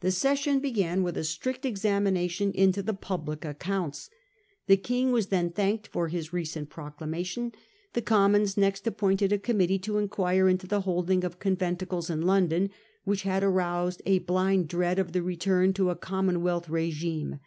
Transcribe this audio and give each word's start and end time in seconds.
The 0.00 0.10
session 0.10 0.60
began 0.60 1.02
with 1.02 1.18
a 1.18 1.24
strict 1.24 1.66
examination 1.66 2.52
into 2.52 2.82
the 2.82 2.94
public 2.94 3.44
accounts. 3.44 4.08
The 4.66 4.78
King 4.78 5.12
was 5.12 5.26
then 5.26 5.50
thanked 5.50 5.88
for 5.88 6.08
his 6.08 6.28
Renewal 6.32 6.32
of 6.32 6.34
recent 6.36 6.70
proclamation. 6.70 7.52
The 7.92 8.00
Commons 8.00 8.56
next 8.56 8.84
£ 8.84 8.86
er 8.86 8.90
the 8.90 8.90
Uti 8.92 9.00
° 9.00 9.08
n 9.10 9.12
a 9.12 9.12
PP°i 9.12 9.12
nte 9.12 9.28
d 9.28 9.34
a 9.34 9.38
committee 9.38 9.78
to 9.80 9.98
inquire 9.98 10.48
into 10.48 10.66
the 10.66 10.76
Commons, 10.80 10.84
holding 10.86 11.22
of 11.22 11.38
conventicles 11.38 12.08
in 12.08 12.22
London, 12.22 12.70
which 13.04 13.24
had 13.24 13.44
aroused 13.44 14.00
a 14.06 14.20
blind 14.20 14.68
dread 14.68 14.98
of 14.98 15.12
the 15.12 15.22
return 15.22 15.74
to 15.74 15.90
a 15.90 15.96
Commonwealth 15.96 16.70
regime. 16.70 17.38